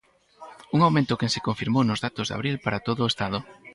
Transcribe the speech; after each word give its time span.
Un 0.75 0.79
aumento 0.87 1.19
que 1.19 1.31
se 1.33 1.43
confirmou 1.47 1.83
nos 1.85 2.01
datos 2.05 2.25
de 2.27 2.35
abril 2.37 2.55
para 2.65 2.83
todo 2.87 2.99
o 3.03 3.11
Estado. 3.13 3.37